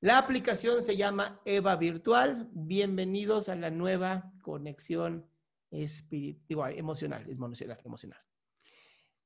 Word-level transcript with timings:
La 0.00 0.18
aplicación 0.18 0.82
se 0.82 0.94
llama 0.94 1.40
Eva 1.46 1.74
Virtual. 1.76 2.50
Bienvenidos 2.52 3.48
a 3.48 3.56
la 3.56 3.70
nueva 3.70 4.30
conexión 4.42 5.26
espiritual, 5.70 6.78
emocional, 6.78 7.24
emocional, 7.30 7.78
emocional. 7.82 8.20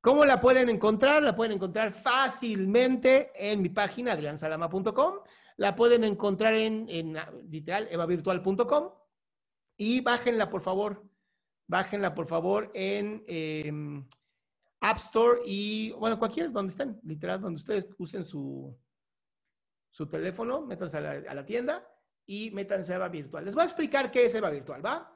¿Cómo 0.00 0.24
la 0.24 0.40
pueden 0.40 0.68
encontrar? 0.68 1.24
La 1.24 1.34
pueden 1.34 1.54
encontrar 1.54 1.92
fácilmente 1.92 3.32
en 3.34 3.60
mi 3.62 3.68
página 3.68 4.12
adriansalama.com. 4.12 5.14
La 5.56 5.74
pueden 5.74 6.04
encontrar 6.04 6.54
en, 6.54 6.88
en 6.88 7.18
literal 7.50 7.88
evavirtual.com 7.90 8.90
y 9.76 10.00
bájenla 10.02 10.48
por 10.48 10.60
favor. 10.60 11.04
Bájenla 11.66 12.14
por 12.14 12.28
favor 12.28 12.70
en 12.74 13.24
eh, 13.26 13.72
App 14.80 14.98
Store 14.98 15.40
y 15.44 15.90
bueno, 15.92 16.16
cualquier 16.16 16.52
donde 16.52 16.70
estén, 16.70 17.00
literal, 17.02 17.40
donde 17.40 17.56
ustedes 17.56 17.88
usen 17.98 18.24
su, 18.24 18.78
su 19.90 20.06
teléfono, 20.06 20.62
métanse 20.62 20.98
a 20.98 21.34
la, 21.34 21.44
tienda 21.44 21.86
y 22.26 22.50
métanse 22.52 22.92
a 22.92 22.96
Eva 22.96 23.08
Virtual. 23.08 23.44
Les 23.44 23.54
voy 23.54 23.62
a 23.62 23.66
explicar 23.66 24.10
qué 24.10 24.26
es 24.26 24.34
Eva 24.34 24.50
Virtual, 24.50 24.84
¿va? 24.84 25.12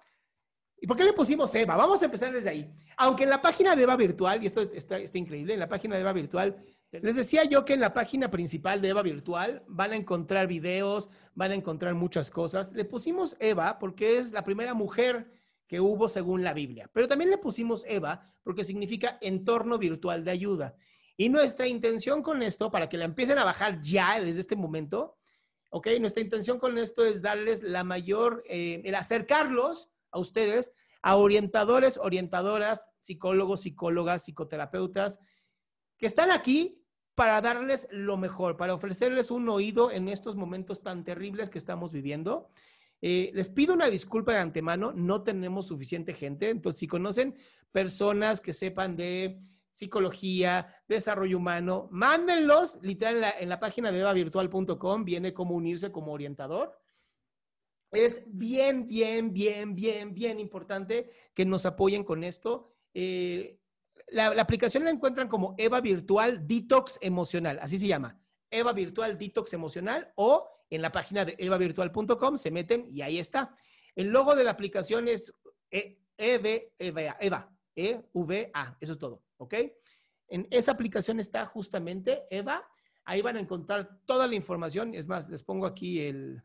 ¿Y 0.80 0.86
por 0.86 0.96
qué 0.96 1.04
le 1.04 1.12
pusimos 1.12 1.54
Eva? 1.54 1.76
Vamos 1.76 2.02
a 2.02 2.06
empezar 2.06 2.32
desde 2.32 2.50
ahí. 2.50 2.74
Aunque 2.96 3.24
en 3.24 3.30
la 3.30 3.40
página 3.40 3.74
de 3.74 3.84
Eva 3.84 3.96
Virtual, 3.96 4.42
y 4.42 4.46
esto 4.46 4.62
está, 4.62 4.98
está, 4.98 5.16
increíble, 5.18 5.54
en 5.54 5.60
la 5.60 5.68
página 5.68 5.94
de 5.94 6.02
Eva 6.02 6.12
Virtual, 6.12 6.56
les 6.90 7.16
decía 7.16 7.44
yo 7.44 7.64
que 7.64 7.74
en 7.74 7.80
la 7.80 7.92
página 7.92 8.30
principal 8.30 8.80
de 8.80 8.88
Eva 8.88 9.02
Virtual 9.02 9.64
van 9.66 9.92
a 9.92 9.96
encontrar 9.96 10.46
videos, 10.46 11.10
van 11.34 11.52
a 11.52 11.54
encontrar 11.54 11.94
muchas 11.94 12.30
cosas. 12.30 12.72
Le 12.72 12.84
pusimos 12.84 13.36
Eva 13.40 13.78
porque 13.78 14.18
es 14.18 14.32
la 14.32 14.44
primera 14.44 14.74
mujer 14.74 15.30
que 15.66 15.80
hubo 15.80 16.08
según 16.08 16.44
la 16.44 16.52
Biblia, 16.52 16.90
pero 16.92 17.08
también 17.08 17.30
le 17.30 17.38
pusimos 17.38 17.84
Eva 17.86 18.22
porque 18.42 18.64
significa 18.64 19.18
entorno 19.20 19.78
virtual 19.78 20.24
de 20.24 20.30
ayuda. 20.30 20.76
Y 21.16 21.28
nuestra 21.28 21.66
intención 21.66 22.22
con 22.22 22.42
esto, 22.42 22.70
para 22.70 22.88
que 22.88 22.98
la 22.98 23.04
empiecen 23.04 23.38
a 23.38 23.44
bajar 23.44 23.80
ya 23.80 24.20
desde 24.20 24.40
este 24.40 24.56
momento, 24.56 25.16
¿ok? 25.70 25.88
Nuestra 26.00 26.22
intención 26.22 26.58
con 26.58 26.76
esto 26.78 27.04
es 27.04 27.22
darles 27.22 27.62
la 27.62 27.84
mayor, 27.84 28.42
eh, 28.48 28.82
el 28.84 28.94
acercarlos 28.94 29.90
a 30.10 30.18
ustedes, 30.18 30.72
a 31.02 31.16
orientadores, 31.16 31.98
orientadoras, 31.98 32.88
psicólogos, 33.00 33.62
psicólogas, 33.62 34.24
psicoterapeutas, 34.24 35.20
que 35.98 36.06
están 36.06 36.30
aquí 36.30 36.80
para 37.14 37.40
darles 37.40 37.86
lo 37.90 38.16
mejor, 38.16 38.56
para 38.56 38.74
ofrecerles 38.74 39.30
un 39.30 39.48
oído 39.48 39.90
en 39.90 40.08
estos 40.08 40.34
momentos 40.34 40.82
tan 40.82 41.04
terribles 41.04 41.48
que 41.48 41.58
estamos 41.58 41.92
viviendo. 41.92 42.48
Eh, 43.02 43.30
les 43.34 43.50
pido 43.50 43.74
una 43.74 43.88
disculpa 43.88 44.32
de 44.32 44.38
antemano, 44.38 44.92
no 44.92 45.22
tenemos 45.22 45.66
suficiente 45.66 46.14
gente, 46.14 46.50
entonces 46.50 46.80
si 46.80 46.86
conocen 46.86 47.36
personas 47.70 48.40
que 48.40 48.54
sepan 48.54 48.96
de 48.96 49.38
psicología, 49.74 50.72
desarrollo 50.86 51.38
humano, 51.38 51.88
mándenlos, 51.90 52.78
literal, 52.80 53.16
en 53.16 53.20
la, 53.20 53.30
en 53.40 53.48
la 53.48 53.58
página 53.58 53.90
de 53.90 53.98
evavirtual.com 53.98 55.04
viene 55.04 55.34
cómo 55.34 55.56
unirse 55.56 55.90
como 55.90 56.12
orientador. 56.12 56.78
Es 57.90 58.22
bien, 58.26 58.86
bien, 58.86 59.32
bien, 59.32 59.74
bien, 59.74 60.14
bien 60.14 60.38
importante 60.38 61.10
que 61.34 61.44
nos 61.44 61.66
apoyen 61.66 62.04
con 62.04 62.22
esto. 62.22 62.72
Eh, 62.94 63.58
la, 64.10 64.28
aplicación 64.40 64.84
la 64.84 64.90
encuentran 64.90 65.26
como 65.26 65.56
Eva 65.58 65.80
Virtual 65.80 66.46
Detox 66.46 66.96
Emocional, 67.00 67.58
así 67.60 67.76
se 67.76 67.88
llama. 67.88 68.20
Eva 68.48 68.72
Virtual 68.72 69.18
Detox 69.18 69.54
Emocional 69.54 70.12
o 70.14 70.48
en 70.70 70.82
la 70.82 70.92
página 70.92 71.24
de 71.24 71.34
evavirtual.com 71.36 72.38
se 72.38 72.52
meten 72.52 72.86
y 72.92 73.02
ahí 73.02 73.18
está. 73.18 73.56
El 73.96 74.08
logo 74.08 74.36
de 74.36 74.44
la 74.44 74.52
aplicación 74.52 75.08
es 75.08 75.34
e, 75.68 75.98
EV, 76.16 76.72
EVA, 76.78 77.16
EVA, 77.18 77.53
E-V-A, 77.76 78.76
eso 78.80 78.92
es 78.92 78.98
todo. 78.98 79.24
¿ok? 79.38 79.54
En 80.28 80.46
esa 80.50 80.72
aplicación 80.72 81.20
está 81.20 81.46
justamente 81.46 82.26
Eva. 82.30 82.66
Ahí 83.04 83.20
van 83.20 83.36
a 83.36 83.40
encontrar 83.40 84.00
toda 84.06 84.26
la 84.26 84.34
información. 84.34 84.94
Es 84.94 85.06
más, 85.06 85.28
les 85.28 85.42
pongo 85.42 85.66
aquí 85.66 86.00
el, 86.00 86.42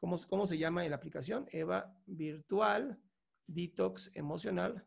¿cómo, 0.00 0.16
cómo 0.28 0.46
se 0.46 0.58
llama 0.58 0.84
la 0.84 0.96
aplicación? 0.96 1.46
Eva 1.50 1.94
Virtual 2.06 2.98
Detox 3.46 4.10
Emocional. 4.14 4.86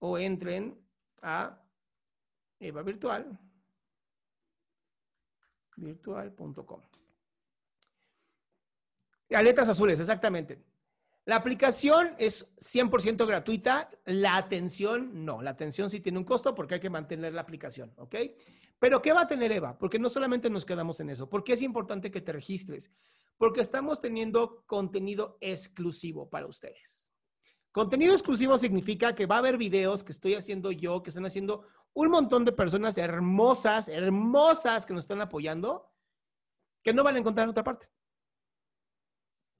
O 0.00 0.18
entren 0.18 0.82
a 1.22 1.62
Eva 2.58 2.82
Virtual. 2.82 3.38
Virtual.com. 5.76 6.82
A 9.34 9.42
letras 9.42 9.68
azules, 9.68 9.98
exactamente. 9.98 10.62
La 11.26 11.36
aplicación 11.36 12.14
es 12.18 12.54
100% 12.56 13.26
gratuita, 13.26 13.90
la 14.04 14.36
atención 14.36 15.24
no, 15.24 15.40
la 15.40 15.50
atención 15.50 15.88
sí 15.88 16.00
tiene 16.00 16.18
un 16.18 16.24
costo 16.24 16.54
porque 16.54 16.74
hay 16.74 16.80
que 16.80 16.90
mantener 16.90 17.32
la 17.32 17.40
aplicación, 17.40 17.94
¿ok? 17.96 18.14
Pero 18.78 19.00
¿qué 19.00 19.14
va 19.14 19.22
a 19.22 19.26
tener 19.26 19.50
Eva? 19.50 19.78
Porque 19.78 19.98
no 19.98 20.10
solamente 20.10 20.50
nos 20.50 20.66
quedamos 20.66 21.00
en 21.00 21.08
eso, 21.08 21.30
porque 21.30 21.54
es 21.54 21.62
importante 21.62 22.10
que 22.10 22.20
te 22.20 22.32
registres, 22.32 22.90
porque 23.38 23.62
estamos 23.62 24.00
teniendo 24.00 24.64
contenido 24.66 25.38
exclusivo 25.40 26.28
para 26.28 26.46
ustedes. 26.46 27.10
Contenido 27.72 28.12
exclusivo 28.12 28.58
significa 28.58 29.14
que 29.14 29.24
va 29.26 29.36
a 29.36 29.38
haber 29.38 29.56
videos 29.56 30.04
que 30.04 30.12
estoy 30.12 30.34
haciendo 30.34 30.72
yo, 30.72 31.02
que 31.02 31.08
están 31.08 31.24
haciendo 31.24 31.66
un 31.94 32.10
montón 32.10 32.44
de 32.44 32.52
personas 32.52 32.98
hermosas, 32.98 33.88
hermosas 33.88 34.84
que 34.84 34.92
nos 34.92 35.04
están 35.04 35.22
apoyando, 35.22 35.90
que 36.82 36.92
no 36.92 37.02
van 37.02 37.16
a 37.16 37.18
encontrar 37.20 37.44
en 37.44 37.50
otra 37.50 37.64
parte. 37.64 37.88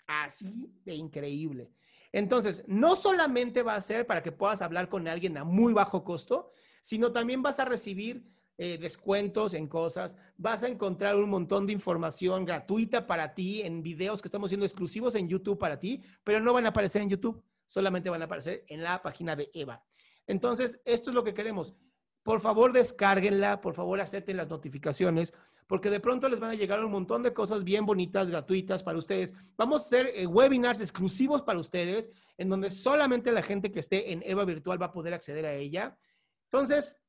Así 0.07 0.73
de 0.85 0.95
increíble. 0.95 1.71
Entonces, 2.13 2.65
no 2.69 2.95
solamente 2.95 3.63
va 3.63 3.75
a 3.75 3.81
ser 3.81 4.07
para 4.07 4.23
que 4.23 4.33
puedas 4.33 4.63
hablar 4.63 4.89
con 4.89 5.09
alguien 5.09 5.37
a 5.37 5.45
muy 5.45 5.73
bajo 5.73 6.05
costo, 6.05 6.53
sino 6.81 7.11
también 7.11 7.43
vas 7.43 7.59
a 7.59 7.65
recibir 7.65 8.25
eh, 8.57 8.79
descuentos 8.79 9.53
en 9.55 9.67
cosas, 9.67 10.17
vas 10.37 10.63
a 10.63 10.69
encontrar 10.69 11.17
un 11.17 11.29
montón 11.29 11.67
de 11.67 11.73
información 11.73 12.45
gratuita 12.45 13.05
para 13.05 13.35
ti 13.35 13.63
en 13.63 13.83
videos 13.83 14.23
que 14.23 14.29
estamos 14.29 14.47
haciendo 14.47 14.65
exclusivos 14.65 15.17
en 15.17 15.29
YouTube 15.29 15.59
para 15.59 15.81
ti, 15.81 16.03
pero 16.23 16.39
no 16.39 16.53
van 16.53 16.67
a 16.67 16.69
aparecer 16.69 17.03
en 17.03 17.11
YouTube, 17.11 17.43
solamente 17.67 18.11
van 18.11 18.23
a 18.23 18.27
aparecer 18.27 18.65
en 18.69 18.85
la 18.85 19.03
página 19.03 19.35
de 19.35 19.51
Eva. 19.53 19.83
Entonces, 20.29 20.81
esto 20.85 21.11
es 21.11 21.17
lo 21.17 21.25
que 21.25 21.35
queremos. 21.35 21.75
Por 22.23 22.41
favor, 22.41 22.73
descárguenla, 22.73 23.61
por 23.61 23.75
favor, 23.75 24.01
acepten 24.01 24.37
las 24.37 24.49
notificaciones, 24.49 25.35
porque 25.67 25.91
de 25.91 26.01
pronto 26.01 26.29
les 26.29 26.41
van 26.41 26.51
a 26.51 26.55
llegar 26.55 26.85
un 26.85 26.93
montón 26.93 27.23
de 27.23 27.33
cosas 27.33 27.65
bien 27.65 27.87
bonitas, 27.87 28.31
gratuitas 28.31 28.83
para 28.83 28.99
ustedes. 28.99 29.35
Vamos 29.57 29.83
a 29.83 29.87
hacer 29.87 30.11
eh, 30.15 30.27
webinars 30.27 30.81
exclusivos 30.81 31.43
para 31.43 31.59
ustedes, 31.59 32.11
en 32.37 32.49
donde 32.49 32.71
solamente 32.71 33.33
la 33.33 33.43
gente 33.43 33.73
que 33.73 33.81
esté 33.81 34.13
en 34.13 34.23
Eva 34.25 34.45
Virtual 34.45 34.81
va 34.81 34.87
a 34.87 34.93
poder 34.93 35.15
acceder 35.15 35.47
a 35.47 35.55
ella. 35.55 35.97
Entonces, 36.51 37.01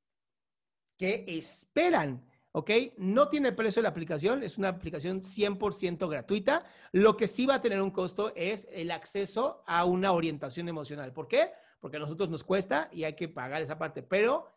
¿qué 0.98 1.25
esperan? 1.28 2.25
¿ok? 2.56 2.72
No 2.98 3.28
tiene 3.28 3.52
precio 3.52 3.81
la 3.81 3.90
aplicación, 3.90 4.42
es 4.42 4.57
una 4.57 4.69
aplicación 4.69 5.19
100% 5.19 6.10
gratuita. 6.10 6.63
Lo 6.94 7.18
que 7.18 7.28
sí 7.28 7.46
va 7.46 7.56
a 7.56 7.62
tener 7.62 7.81
un 7.81 7.92
costo 7.92 8.31
es 8.34 8.66
el 8.72 8.92
acceso 8.92 9.62
a 9.68 9.84
una 9.84 10.13
orientación 10.13 10.69
emocional. 10.69 11.12
¿Por 11.12 11.28
qué? 11.28 11.52
Porque 11.81 11.98
a 11.98 12.00
nosotros 12.00 12.30
nos 12.30 12.46
cuesta 12.46 12.88
y 12.94 13.04
hay 13.04 13.13
que 13.13 13.28
pagar 13.28 13.62
esa 13.62 13.78
parte, 13.78 14.04
pero 14.04 14.50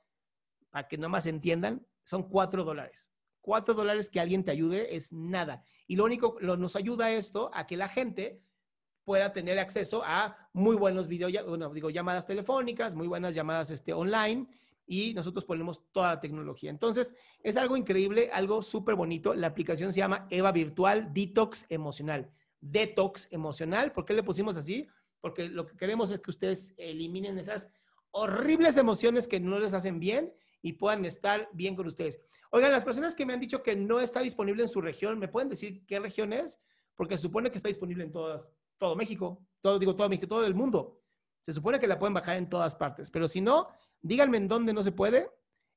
para 0.71 0.87
que 0.87 0.97
no 0.97 1.09
más 1.09 1.27
entiendan, 1.27 1.85
son 2.05 2.23
cuatro 2.29 2.63
dólares. 2.63 3.11
Cuatro 3.41 3.75
dólares 3.75 4.11
que 4.11 4.21
alguien 4.21 4.45
te 4.45 4.51
ayude 4.51 4.95
es 4.97 5.13
nada. 5.13 5.65
Y 5.87 5.97
lo 5.97 6.05
único, 6.05 6.37
lo, 6.41 6.57
nos 6.57 6.77
ayuda 6.77 7.13
esto 7.13 7.51
a 7.55 7.67
que 7.67 7.77
la 7.77 7.89
gente 7.89 8.43
pueda 9.05 9.33
tener 9.33 9.59
acceso 9.59 10.03
a 10.05 10.37
muy 10.53 10.77
buenos 10.77 11.09
video, 11.09 11.31
bueno, 11.47 11.73
digo, 11.73 11.89
llamadas 11.89 12.27
telefónicas, 12.27 12.95
muy 12.95 13.09
buenas 13.09 13.35
llamadas 13.35 13.71
este, 13.71 13.95
online 13.95 14.47
y 14.87 15.15
nosotros 15.15 15.45
ponemos 15.45 15.83
toda 15.93 16.15
la 16.15 16.21
tecnología. 16.21 16.71
Entonces, 16.71 17.15
es 17.43 17.57
algo 17.57 17.77
increíble, 17.77 18.31
algo 18.33 18.63
súper 18.63 18.97
bonito. 18.97 19.35
La 19.35 19.47
aplicación 19.47 19.93
se 19.93 20.01
llama 20.01 20.27
Eva 20.31 20.53
Virtual 20.53 21.13
Detox 21.13 21.67
Emocional. 21.69 22.31
Detox 22.61 23.29
Emocional. 23.31 23.93
¿Por 23.93 24.05
qué 24.05 24.15
le 24.15 24.23
pusimos 24.23 24.57
así? 24.57 24.89
Porque 25.21 25.49
lo 25.49 25.67
que 25.67 25.77
queremos 25.77 26.11
es 26.11 26.21
que 26.21 26.31
ustedes 26.31 26.75
eliminen 26.77 27.39
esas 27.39 27.71
horribles 28.11 28.77
emociones 28.77 29.29
que 29.29 29.41
no 29.41 29.59
les 29.59 29.75
hacen 29.75 30.01
bien 30.01 30.33
y 30.63 30.75
puedan 30.75 31.05
estar 31.05 31.49
bien 31.53 31.75
con 31.75 31.87
ustedes. 31.87 32.21
Oigan, 32.51 32.73
las 32.73 32.85
personas 32.85 33.15
que 33.15 33.27
me 33.27 33.35
han 33.35 33.41
dicho 33.41 33.63
que 33.63 33.77
no 33.77 34.01
está 34.01 34.21
disponible 34.21 34.63
en 34.63 34.69
su 34.69 34.81
región, 34.81 35.19
¿me 35.19 35.29
pueden 35.29 35.49
decir 35.49 35.85
qué 35.87 35.99
región 36.01 36.33
es? 36.33 36.61
Porque 36.95 37.17
se 37.17 37.23
supone 37.23 37.51
que 37.51 37.59
está 37.59 37.69
disponible 37.69 38.05
en 38.05 38.13
todo 38.13 38.97
México, 38.97 39.47
todo, 39.61 39.79
digo 39.79 39.95
todo 39.95 40.09
México, 40.09 40.29
todo 40.29 40.45
el 40.45 40.55
mundo. 40.55 41.01
Se 41.41 41.53
supone 41.53 41.79
que 41.79 41.87
la 41.87 41.99
pueden 41.99 42.15
bajar 42.15 42.37
en 42.37 42.49
todas 42.49 42.75
partes, 42.75 43.11
pero 43.11 43.29
si 43.29 43.41
no, 43.41 43.69
díganme 44.01 44.39
en 44.39 44.49
dónde 44.49 44.73
no 44.73 44.83
se 44.83 44.93
puede, 44.93 45.31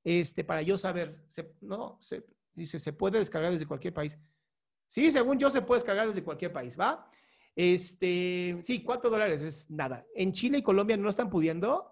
este, 0.04 0.44
para 0.44 0.62
yo 0.62 0.78
saber. 0.78 1.24
no, 1.62 1.98
se, 2.00 2.26
dice, 2.54 2.80
se 2.80 2.94
puede 2.94 3.20
descargar 3.20 3.52
desde 3.52 3.68
cualquier 3.68 3.94
país. 3.94 4.18
Sí, 4.88 5.12
según 5.12 5.40
yo 5.40 5.50
se 5.50 5.62
puede 5.62 5.80
descargar 5.80 6.08
desde 6.08 6.24
cualquier 6.24 6.52
país, 6.52 6.78
¿va? 6.78 7.10
Este, 7.56 8.60
sí, 8.64 8.84
cuatro 8.84 9.10
dólares 9.10 9.42
es 9.42 9.70
nada. 9.70 10.06
En 10.16 10.32
Chile 10.32 10.60
y 10.60 10.64
Colombia 10.64 10.98
no 10.98 11.10
están 11.10 11.30
pudiendo. 11.30 11.91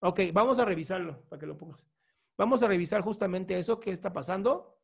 Ok, 0.00 0.20
vamos 0.32 0.58
a 0.58 0.64
revisarlo 0.64 1.22
para 1.28 1.38
que 1.38 1.46
lo 1.46 1.56
pongas. 1.56 1.86
Vamos 2.36 2.62
a 2.62 2.68
revisar 2.68 3.02
justamente 3.02 3.58
eso, 3.58 3.78
qué 3.78 3.90
está 3.90 4.12
pasando, 4.12 4.78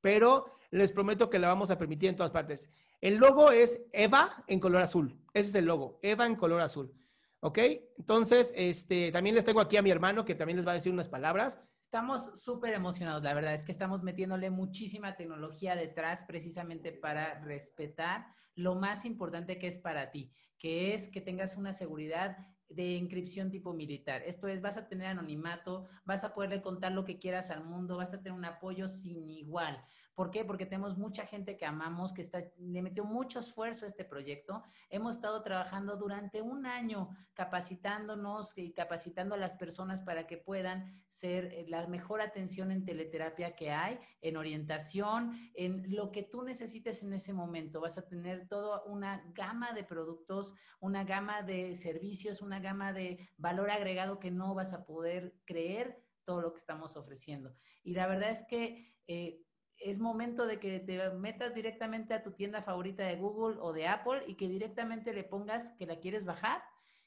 pero 0.00 0.46
les 0.70 0.92
prometo 0.92 1.28
que 1.28 1.38
la 1.38 1.48
vamos 1.48 1.70
a 1.70 1.78
permitir 1.78 2.08
en 2.08 2.16
todas 2.16 2.32
partes. 2.32 2.70
El 3.02 3.16
logo 3.16 3.50
es 3.50 3.82
Eva 3.92 4.44
en 4.46 4.60
color 4.60 4.82
azul. 4.82 5.18
Ese 5.34 5.50
es 5.50 5.54
el 5.56 5.66
logo, 5.66 5.98
Eva 6.02 6.26
en 6.26 6.36
color 6.36 6.62
azul. 6.62 6.94
¿Ok? 7.40 7.58
Entonces, 7.98 8.52
este, 8.56 9.12
también 9.12 9.34
les 9.34 9.44
tengo 9.44 9.60
aquí 9.60 9.76
a 9.76 9.82
mi 9.82 9.90
hermano 9.90 10.24
que 10.24 10.34
también 10.34 10.56
les 10.56 10.66
va 10.66 10.72
a 10.72 10.74
decir 10.74 10.92
unas 10.92 11.08
palabras. 11.08 11.60
Estamos 11.84 12.40
súper 12.40 12.72
emocionados, 12.72 13.22
la 13.22 13.34
verdad 13.34 13.52
es 13.52 13.64
que 13.64 13.72
estamos 13.72 14.02
metiéndole 14.02 14.48
muchísima 14.48 15.16
tecnología 15.16 15.74
detrás 15.74 16.22
precisamente 16.22 16.92
para 16.92 17.40
respetar 17.40 18.26
lo 18.54 18.74
más 18.74 19.04
importante 19.04 19.58
que 19.58 19.66
es 19.66 19.78
para 19.78 20.10
ti, 20.10 20.32
que 20.58 20.94
es 20.94 21.08
que 21.08 21.20
tengas 21.20 21.56
una 21.56 21.72
seguridad 21.72 22.36
de 22.70 22.94
inscripción 22.94 23.50
tipo 23.50 23.72
militar. 23.72 24.22
Esto 24.24 24.48
es, 24.48 24.62
vas 24.62 24.78
a 24.78 24.88
tener 24.88 25.08
anonimato, 25.08 25.88
vas 26.04 26.24
a 26.24 26.34
poderle 26.34 26.62
contar 26.62 26.92
lo 26.92 27.04
que 27.04 27.18
quieras 27.18 27.50
al 27.50 27.64
mundo, 27.64 27.96
vas 27.96 28.14
a 28.14 28.22
tener 28.22 28.32
un 28.32 28.44
apoyo 28.44 28.88
sin 28.88 29.28
igual. 29.28 29.84
¿Por 30.14 30.30
qué? 30.30 30.44
Porque 30.44 30.66
tenemos 30.66 30.98
mucha 30.98 31.26
gente 31.26 31.56
que 31.56 31.64
amamos, 31.64 32.12
que 32.12 32.20
está, 32.20 32.44
le 32.58 32.82
metió 32.82 33.04
mucho 33.04 33.38
esfuerzo 33.40 33.84
a 33.84 33.88
este 33.88 34.04
proyecto. 34.04 34.62
Hemos 34.90 35.14
estado 35.14 35.42
trabajando 35.42 35.96
durante 35.96 36.42
un 36.42 36.66
año 36.66 37.10
capacitándonos 37.34 38.52
y 38.56 38.72
capacitando 38.72 39.34
a 39.34 39.38
las 39.38 39.54
personas 39.54 40.02
para 40.02 40.26
que 40.26 40.36
puedan 40.36 41.02
ser 41.08 41.46
eh, 41.46 41.64
la 41.68 41.86
mejor 41.86 42.20
atención 42.20 42.70
en 42.70 42.84
teleterapia 42.84 43.54
que 43.54 43.70
hay, 43.70 43.98
en 44.20 44.36
orientación, 44.36 45.38
en 45.54 45.94
lo 45.94 46.12
que 46.12 46.22
tú 46.22 46.42
necesites 46.42 47.02
en 47.02 47.12
ese 47.12 47.32
momento. 47.32 47.80
Vas 47.80 47.96
a 47.96 48.06
tener 48.06 48.46
toda 48.46 48.84
una 48.84 49.24
gama 49.34 49.72
de 49.72 49.84
productos, 49.84 50.54
una 50.80 51.04
gama 51.04 51.42
de 51.42 51.74
servicios, 51.76 52.42
una 52.42 52.60
gama 52.60 52.92
de 52.92 53.30
valor 53.38 53.70
agregado 53.70 54.18
que 54.18 54.30
no 54.30 54.54
vas 54.54 54.72
a 54.72 54.84
poder 54.84 55.34
creer 55.44 56.04
todo 56.24 56.42
lo 56.42 56.52
que 56.52 56.58
estamos 56.58 56.96
ofreciendo. 56.96 57.54
Y 57.82 57.94
la 57.94 58.06
verdad 58.06 58.30
es 58.30 58.44
que... 58.44 58.96
Eh, 59.06 59.44
es 59.80 59.98
momento 59.98 60.46
de 60.46 60.60
que 60.60 60.78
te 60.80 61.10
metas 61.10 61.54
directamente 61.54 62.14
a 62.14 62.22
tu 62.22 62.32
tienda 62.32 62.62
favorita 62.62 63.04
de 63.04 63.16
Google 63.16 63.56
o 63.60 63.72
de 63.72 63.88
Apple 63.88 64.24
y 64.26 64.34
que 64.34 64.48
directamente 64.48 65.14
le 65.14 65.24
pongas 65.24 65.72
que 65.72 65.86
la 65.86 65.98
quieres 66.00 66.26
bajar 66.26 66.62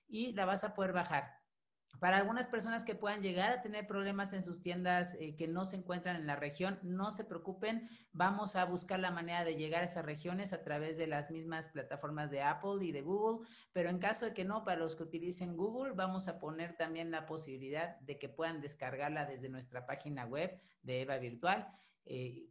y 0.07 0.33
la 0.33 0.45
vas 0.45 0.63
a 0.63 0.73
poder 0.73 0.91
bajar. 0.91 1.43
Para 1.99 2.17
algunas 2.17 2.47
personas 2.47 2.83
que 2.83 2.95
puedan 2.95 3.21
llegar 3.21 3.51
a 3.51 3.61
tener 3.61 3.85
problemas 3.85 4.33
en 4.33 4.41
sus 4.41 4.61
tiendas 4.61 5.15
eh, 5.19 5.35
que 5.37 5.47
no 5.47 5.63
se 5.63 5.77
encuentran 5.77 6.15
en 6.15 6.25
la 6.25 6.35
región, 6.35 6.79
no 6.81 7.11
se 7.11 7.23
preocupen, 7.23 7.87
vamos 8.11 8.55
a 8.55 8.65
buscar 8.65 8.99
la 8.99 9.11
manera 9.11 9.45
de 9.45 9.55
llegar 9.55 9.83
a 9.83 9.85
esas 9.85 10.03
regiones 10.03 10.51
a 10.53 10.63
través 10.63 10.97
de 10.97 11.07
las 11.07 11.29
mismas 11.29 11.69
plataformas 11.69 12.31
de 12.31 12.41
Apple 12.41 12.83
y 12.83 12.91
de 12.91 13.03
Google, 13.03 13.47
pero 13.71 13.89
en 13.89 13.99
caso 13.99 14.25
de 14.25 14.33
que 14.33 14.43
no, 14.43 14.65
para 14.65 14.79
los 14.79 14.95
que 14.95 15.03
utilicen 15.03 15.55
Google, 15.55 15.93
vamos 15.93 16.27
a 16.27 16.39
poner 16.39 16.75
también 16.75 17.11
la 17.11 17.27
posibilidad 17.27 17.99
de 17.99 18.17
que 18.17 18.27
puedan 18.27 18.59
descargarla 18.59 19.25
desde 19.25 19.49
nuestra 19.49 19.85
página 19.85 20.25
web 20.25 20.59
de 20.81 21.01
Eva 21.01 21.17
Virtual 21.17 21.71
eh, 22.05 22.49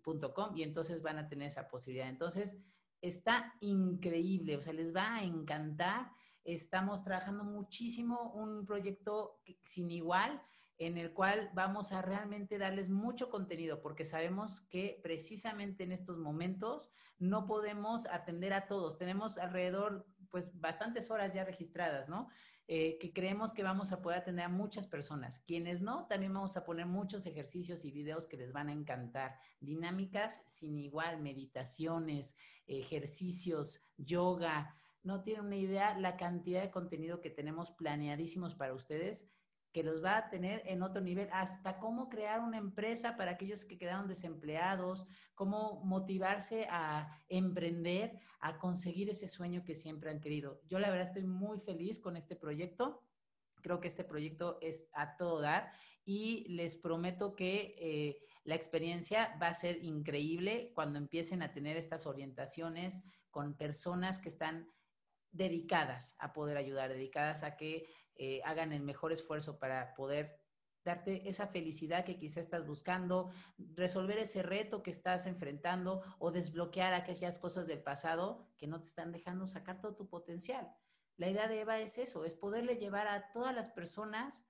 y 0.54 0.62
entonces 0.62 1.02
van 1.02 1.18
a 1.18 1.28
tener 1.28 1.48
esa 1.48 1.68
posibilidad. 1.68 2.08
Entonces, 2.08 2.56
está 3.00 3.54
increíble, 3.60 4.56
o 4.56 4.62
sea, 4.62 4.72
les 4.72 4.94
va 4.94 5.14
a 5.14 5.24
encantar. 5.24 6.10
Estamos 6.44 7.04
trabajando 7.04 7.44
muchísimo 7.44 8.32
un 8.32 8.64
proyecto 8.64 9.40
sin 9.62 9.90
igual 9.90 10.42
en 10.78 10.98
el 10.98 11.12
cual 11.12 11.50
vamos 11.54 11.92
a 11.92 12.02
realmente 12.02 12.58
darles 12.58 12.90
mucho 12.90 13.30
contenido 13.30 13.80
porque 13.80 14.04
sabemos 14.04 14.62
que 14.62 14.98
precisamente 15.02 15.84
en 15.84 15.92
estos 15.92 16.18
momentos 16.18 16.90
no 17.18 17.46
podemos 17.46 18.06
atender 18.06 18.52
a 18.52 18.66
todos. 18.66 18.98
Tenemos 18.98 19.38
alrededor 19.38 20.06
pues 20.30 20.58
bastantes 20.58 21.10
horas 21.10 21.32
ya 21.34 21.44
registradas, 21.44 22.08
¿no? 22.08 22.28
Eh, 22.74 22.96
que 22.98 23.12
creemos 23.12 23.52
que 23.52 23.62
vamos 23.62 23.92
a 23.92 24.00
poder 24.00 24.20
atender 24.20 24.46
a 24.46 24.48
muchas 24.48 24.86
personas. 24.86 25.40
Quienes 25.40 25.82
no, 25.82 26.06
también 26.06 26.32
vamos 26.32 26.56
a 26.56 26.64
poner 26.64 26.86
muchos 26.86 27.26
ejercicios 27.26 27.84
y 27.84 27.90
videos 27.90 28.24
que 28.26 28.38
les 28.38 28.50
van 28.50 28.70
a 28.70 28.72
encantar. 28.72 29.36
Dinámicas 29.60 30.42
sin 30.46 30.78
igual, 30.78 31.20
meditaciones, 31.20 32.34
ejercicios, 32.66 33.82
yoga. 33.98 34.74
No 35.02 35.22
tienen 35.22 35.44
una 35.44 35.56
idea 35.56 35.98
la 35.98 36.16
cantidad 36.16 36.62
de 36.62 36.70
contenido 36.70 37.20
que 37.20 37.28
tenemos 37.28 37.72
planeadísimos 37.72 38.54
para 38.54 38.72
ustedes 38.72 39.28
que 39.72 39.82
los 39.82 40.04
va 40.04 40.18
a 40.18 40.28
tener 40.28 40.62
en 40.66 40.82
otro 40.82 41.00
nivel, 41.00 41.28
hasta 41.32 41.78
cómo 41.78 42.08
crear 42.08 42.40
una 42.40 42.58
empresa 42.58 43.16
para 43.16 43.32
aquellos 43.32 43.64
que 43.64 43.78
quedaron 43.78 44.06
desempleados, 44.06 45.06
cómo 45.34 45.82
motivarse 45.84 46.66
a 46.70 47.08
emprender, 47.28 48.18
a 48.40 48.58
conseguir 48.58 49.08
ese 49.08 49.28
sueño 49.28 49.64
que 49.64 49.74
siempre 49.74 50.10
han 50.10 50.20
querido. 50.20 50.60
Yo 50.68 50.78
la 50.78 50.90
verdad 50.90 51.08
estoy 51.08 51.24
muy 51.24 51.58
feliz 51.58 52.00
con 52.00 52.16
este 52.16 52.36
proyecto. 52.36 53.02
Creo 53.62 53.80
que 53.80 53.88
este 53.88 54.04
proyecto 54.04 54.58
es 54.60 54.88
a 54.92 55.16
todo 55.16 55.40
dar 55.40 55.72
y 56.04 56.44
les 56.48 56.76
prometo 56.76 57.34
que 57.34 57.74
eh, 57.78 58.18
la 58.44 58.56
experiencia 58.56 59.36
va 59.40 59.48
a 59.48 59.54
ser 59.54 59.82
increíble 59.82 60.72
cuando 60.74 60.98
empiecen 60.98 61.42
a 61.42 61.52
tener 61.52 61.76
estas 61.76 62.06
orientaciones 62.06 63.02
con 63.30 63.54
personas 63.54 64.18
que 64.18 64.28
están 64.28 64.68
dedicadas 65.30 66.14
a 66.18 66.32
poder 66.32 66.56
ayudar, 66.56 66.90
dedicadas 66.90 67.42
a 67.42 67.56
que 67.56 67.86
eh, 68.16 68.40
hagan 68.44 68.72
el 68.72 68.82
mejor 68.82 69.12
esfuerzo 69.12 69.58
para 69.58 69.94
poder 69.94 70.42
darte 70.84 71.28
esa 71.28 71.46
felicidad 71.46 72.04
que 72.04 72.18
quizá 72.18 72.40
estás 72.40 72.66
buscando, 72.66 73.30
resolver 73.74 74.18
ese 74.18 74.42
reto 74.42 74.82
que 74.82 74.90
estás 74.90 75.26
enfrentando 75.26 76.02
o 76.18 76.32
desbloquear 76.32 76.92
aquellas 76.92 77.38
cosas 77.38 77.66
del 77.66 77.82
pasado 77.82 78.48
que 78.58 78.66
no 78.66 78.80
te 78.80 78.88
están 78.88 79.12
dejando 79.12 79.46
sacar 79.46 79.80
todo 79.80 79.94
tu 79.94 80.08
potencial. 80.08 80.74
La 81.16 81.28
idea 81.28 81.46
de 81.46 81.60
Eva 81.60 81.78
es 81.78 81.98
eso, 81.98 82.24
es 82.24 82.34
poderle 82.34 82.76
llevar 82.76 83.06
a 83.06 83.30
todas 83.32 83.54
las 83.54 83.70
personas 83.70 84.44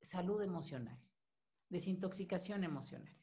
salud 0.00 0.40
emocional, 0.42 1.02
desintoxicación 1.68 2.62
emocional. 2.62 3.17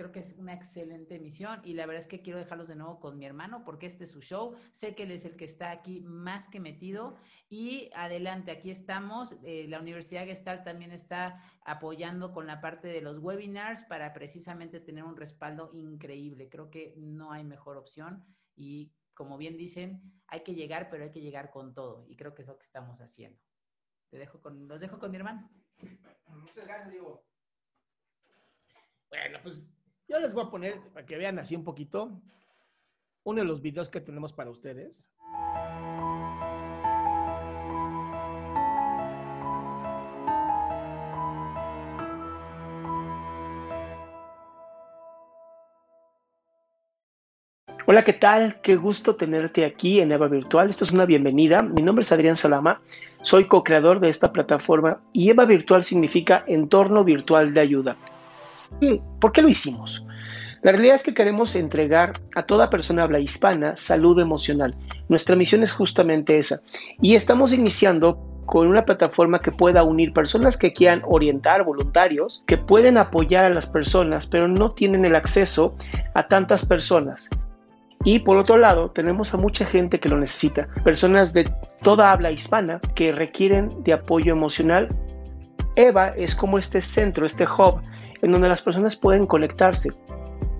Creo 0.00 0.12
que 0.12 0.20
es 0.20 0.34
una 0.38 0.54
excelente 0.54 1.16
emisión 1.16 1.60
y 1.62 1.74
la 1.74 1.84
verdad 1.84 2.00
es 2.00 2.06
que 2.06 2.22
quiero 2.22 2.38
dejarlos 2.38 2.68
de 2.68 2.74
nuevo 2.74 3.00
con 3.00 3.18
mi 3.18 3.26
hermano 3.26 3.64
porque 3.66 3.84
este 3.84 4.04
es 4.04 4.10
su 4.10 4.22
show. 4.22 4.56
Sé 4.72 4.94
que 4.94 5.02
él 5.02 5.10
es 5.10 5.26
el 5.26 5.36
que 5.36 5.44
está 5.44 5.70
aquí 5.72 6.00
más 6.00 6.48
que 6.48 6.58
metido 6.58 7.18
y 7.50 7.90
adelante, 7.94 8.50
aquí 8.50 8.70
estamos. 8.70 9.36
Eh, 9.44 9.66
la 9.68 9.78
Universidad 9.78 10.24
Gestal 10.24 10.64
también 10.64 10.90
está 10.90 11.44
apoyando 11.66 12.32
con 12.32 12.46
la 12.46 12.62
parte 12.62 12.88
de 12.88 13.02
los 13.02 13.18
webinars 13.18 13.84
para 13.84 14.14
precisamente 14.14 14.80
tener 14.80 15.04
un 15.04 15.18
respaldo 15.18 15.68
increíble. 15.74 16.48
Creo 16.48 16.70
que 16.70 16.94
no 16.96 17.32
hay 17.32 17.44
mejor 17.44 17.76
opción 17.76 18.24
y 18.56 18.94
como 19.12 19.36
bien 19.36 19.58
dicen, 19.58 20.00
hay 20.28 20.42
que 20.42 20.54
llegar, 20.54 20.88
pero 20.88 21.04
hay 21.04 21.10
que 21.10 21.20
llegar 21.20 21.50
con 21.50 21.74
todo 21.74 22.06
y 22.08 22.16
creo 22.16 22.34
que 22.34 22.40
es 22.40 22.48
lo 22.48 22.56
que 22.56 22.64
estamos 22.64 23.02
haciendo. 23.02 23.38
Te 24.08 24.16
dejo 24.16 24.40
con, 24.40 24.66
los 24.66 24.80
dejo 24.80 24.98
con 24.98 25.10
mi 25.10 25.18
hermano. 25.18 25.50
Muchas 26.26 26.66
gracias, 26.66 26.90
Diego. 26.90 27.22
Bueno, 29.10 29.40
pues 29.42 29.68
yo 30.10 30.18
les 30.18 30.34
voy 30.34 30.44
a 30.44 30.50
poner, 30.50 30.80
para 30.92 31.06
que 31.06 31.16
vean 31.16 31.38
así 31.38 31.54
un 31.54 31.62
poquito, 31.62 32.10
uno 33.22 33.40
de 33.40 33.46
los 33.46 33.62
videos 33.62 33.88
que 33.88 34.00
tenemos 34.00 34.32
para 34.32 34.50
ustedes. 34.50 35.08
Hola, 47.86 48.04
¿qué 48.04 48.12
tal? 48.12 48.60
Qué 48.62 48.76
gusto 48.76 49.14
tenerte 49.14 49.64
aquí 49.64 50.00
en 50.00 50.10
Eva 50.10 50.26
Virtual. 50.28 50.70
Esto 50.70 50.84
es 50.84 50.92
una 50.92 51.06
bienvenida. 51.06 51.62
Mi 51.62 51.82
nombre 51.82 52.02
es 52.02 52.12
Adrián 52.12 52.36
Salama. 52.36 52.82
Soy 53.22 53.44
co-creador 53.44 54.00
de 54.00 54.10
esta 54.10 54.32
plataforma 54.32 55.00
y 55.12 55.30
Eva 55.30 55.44
Virtual 55.44 55.84
significa 55.84 56.44
entorno 56.46 57.04
virtual 57.04 57.54
de 57.54 57.60
ayuda. 57.60 57.96
¿Por 59.20 59.32
qué 59.32 59.42
lo 59.42 59.48
hicimos? 59.48 60.06
La 60.62 60.72
realidad 60.72 60.96
es 60.96 61.02
que 61.02 61.14
queremos 61.14 61.56
entregar 61.56 62.20
a 62.34 62.42
toda 62.42 62.68
persona 62.68 63.02
habla 63.02 63.18
hispana 63.18 63.76
salud 63.76 64.18
emocional. 64.20 64.76
Nuestra 65.08 65.34
misión 65.34 65.62
es 65.62 65.72
justamente 65.72 66.38
esa. 66.38 66.60
Y 67.00 67.14
estamos 67.14 67.52
iniciando 67.54 68.30
con 68.44 68.66
una 68.66 68.84
plataforma 68.84 69.40
que 69.40 69.52
pueda 69.52 69.84
unir 69.84 70.12
personas 70.12 70.58
que 70.58 70.72
quieran 70.72 71.02
orientar, 71.04 71.64
voluntarios, 71.64 72.44
que 72.46 72.58
pueden 72.58 72.98
apoyar 72.98 73.44
a 73.44 73.50
las 73.50 73.66
personas, 73.66 74.26
pero 74.26 74.48
no 74.48 74.70
tienen 74.70 75.04
el 75.04 75.14
acceso 75.14 75.76
a 76.14 76.26
tantas 76.28 76.66
personas. 76.66 77.30
Y 78.04 78.18
por 78.18 78.38
otro 78.38 78.56
lado, 78.56 78.90
tenemos 78.90 79.32
a 79.34 79.36
mucha 79.36 79.64
gente 79.64 80.00
que 80.00 80.08
lo 80.08 80.18
necesita, 80.18 80.68
personas 80.84 81.32
de 81.32 81.50
toda 81.82 82.12
habla 82.12 82.32
hispana 82.32 82.80
que 82.94 83.12
requieren 83.12 83.82
de 83.84 83.92
apoyo 83.92 84.32
emocional. 84.32 84.88
Eva 85.76 86.08
es 86.08 86.34
como 86.34 86.58
este 86.58 86.80
centro, 86.80 87.24
este 87.24 87.44
hub 87.44 87.80
en 88.22 88.32
donde 88.32 88.48
las 88.48 88.62
personas 88.62 88.96
pueden 88.96 89.26
conectarse. 89.26 89.90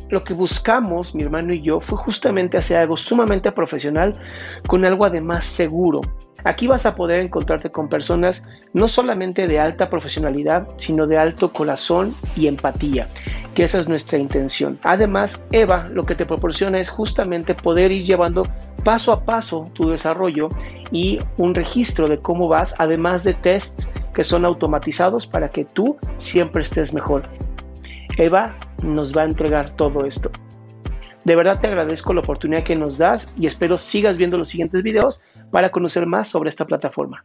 Lo 0.09 0.25
que 0.25 0.35
buscamos, 0.35 1.14
mi 1.14 1.23
hermano 1.23 1.52
y 1.52 1.62
yo, 1.62 1.81
fue 1.81 1.97
justamente 1.97 2.59
hacer 2.59 2.79
algo 2.79 2.97
sumamente 2.97 3.52
profesional 3.52 4.19
con 4.67 4.85
algo 4.85 5.05
además 5.05 5.45
seguro. 5.45 6.00
Aquí 6.45 6.67
vas 6.67 6.87
a 6.87 6.95
poder 6.95 7.21
encontrarte 7.21 7.71
con 7.71 7.88
personas 7.88 8.47
no 8.73 8.88
solamente 8.88 9.47
de 9.47 9.61
alta 9.61 9.90
profesionalidad, 9.90 10.69
sino 10.76 11.07
de 11.07 11.19
alto 11.19 11.52
corazón 11.52 12.14
y 12.35 12.47
empatía, 12.47 13.09
que 13.55 13.64
esa 13.64 13.79
es 13.79 13.88
nuestra 13.88 14.19
intención. 14.19 14.79
Además, 14.83 15.45
Eva 15.52 15.88
lo 15.90 16.05
que 16.05 16.14
te 16.14 16.26
proporciona 16.26 16.81
es 16.81 16.88
justamente 16.88 17.55
poder 17.55 17.93
ir 17.93 18.05
llevando 18.05 18.43
paso 18.85 19.12
a 19.12 19.25
paso 19.25 19.71
tu 19.75 19.90
desarrollo 19.90 20.49
y 20.90 21.19
un 21.37 21.55
registro 21.55 22.09
de 22.09 22.21
cómo 22.21 22.49
vas, 22.49 22.75
además 22.79 23.25
de 23.25 23.35
tests 23.35 23.93
que 24.14 24.25
son 24.25 24.45
automatizados 24.45 25.26
para 25.26 25.50
que 25.50 25.64
tú 25.64 25.99
siempre 26.17 26.62
estés 26.62 26.95
mejor. 26.95 27.29
Eva 28.17 28.57
nos 28.83 29.17
va 29.17 29.23
a 29.23 29.26
entregar 29.26 29.76
todo 29.76 30.05
esto. 30.05 30.31
De 31.25 31.37
verdad 31.37 31.61
te 31.61 31.67
agradezco 31.67 32.14
la 32.14 32.21
oportunidad 32.21 32.62
que 32.62 32.76
nos 32.76 32.97
das 32.99 33.33
y 33.38 33.47
espero 33.47 33.76
sigas 33.76 34.17
viendo 34.17 34.38
los 34.38 34.49
siguientes 34.49 34.83
videos 34.83 35.25
para 35.50 35.71
conocer 35.71 36.07
más 36.07 36.29
sobre 36.29 36.49
esta 36.49 36.67
plataforma. 36.67 37.25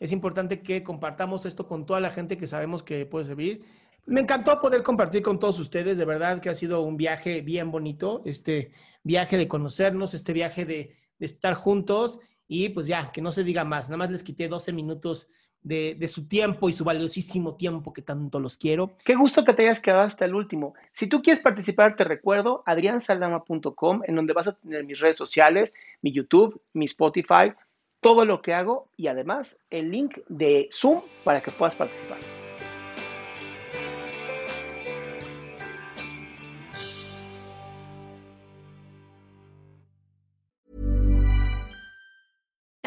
Es 0.00 0.12
importante 0.12 0.62
que 0.62 0.82
compartamos 0.82 1.44
esto 1.44 1.66
con 1.66 1.84
toda 1.84 2.00
la 2.00 2.10
gente 2.10 2.38
que 2.38 2.46
sabemos 2.46 2.82
que 2.82 3.04
puede 3.04 3.24
servir. 3.24 3.64
Me 4.08 4.22
encantó 4.22 4.58
poder 4.58 4.82
compartir 4.82 5.20
con 5.22 5.38
todos 5.38 5.58
ustedes, 5.58 5.98
de 5.98 6.06
verdad 6.06 6.40
que 6.40 6.48
ha 6.48 6.54
sido 6.54 6.80
un 6.80 6.96
viaje 6.96 7.42
bien 7.42 7.70
bonito, 7.70 8.22
este 8.24 8.72
viaje 9.02 9.36
de 9.36 9.48
conocernos, 9.48 10.14
este 10.14 10.32
viaje 10.32 10.64
de, 10.64 10.96
estar 11.20 11.54
juntos 11.54 12.18
y 12.46 12.70
pues 12.70 12.86
ya, 12.86 13.10
que 13.12 13.20
no 13.20 13.32
se 13.32 13.44
diga 13.44 13.64
más, 13.64 13.88
nada 13.88 13.98
más 13.98 14.10
les 14.10 14.22
quité 14.22 14.48
12 14.48 14.72
minutos 14.72 15.28
de, 15.60 15.94
de, 15.98 16.08
su 16.08 16.26
tiempo 16.26 16.68
y 16.70 16.72
su 16.72 16.84
valiosísimo 16.84 17.56
tiempo 17.56 17.92
que 17.92 18.00
tanto 18.00 18.40
los 18.40 18.56
quiero. 18.56 18.96
Qué 19.04 19.14
gusto 19.14 19.44
que 19.44 19.52
te 19.52 19.62
hayas 19.62 19.82
quedado 19.82 20.04
hasta 20.04 20.24
el 20.24 20.34
último. 20.34 20.74
Si 20.92 21.06
tú 21.06 21.20
quieres 21.20 21.42
participar, 21.42 21.96
te 21.96 22.04
recuerdo 22.04 22.62
adriansaldama.com, 22.64 24.02
en 24.06 24.14
donde 24.14 24.32
vas 24.32 24.46
a 24.46 24.54
tener 24.54 24.84
mis 24.84 25.00
redes 25.00 25.16
sociales, 25.16 25.74
mi 26.00 26.12
YouTube, 26.12 26.62
mi 26.72 26.86
Spotify, 26.86 27.52
todo 28.00 28.24
lo 28.24 28.40
que 28.40 28.54
hago 28.54 28.88
y 28.96 29.08
además 29.08 29.58
el 29.68 29.90
link 29.90 30.18
de 30.28 30.68
Zoom 30.72 31.02
para 31.24 31.42
que 31.42 31.50
puedas 31.50 31.76
participar. 31.76 32.47